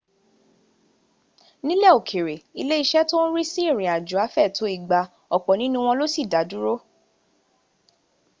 nílẹ̀ 1.65 1.93
òkère 1.97 2.35
lé 2.69 2.75
ìṣe 2.83 3.01
tó 3.09 3.17
ń 3.25 3.31
rí 3.35 3.43
sí 3.51 3.61
rínrín 3.65 3.77
ìrìnàjò 3.79 4.17
afẹ 4.25 4.43
tó 4.55 4.63
igba. 4.75 5.01
ọ̀pọ̀ 5.35 5.53
nínú 5.61 5.77
wọn 5.85 5.97
ló 5.99 6.05
sì 6.13 6.21
dá 6.31 6.41
dúró 6.49 6.75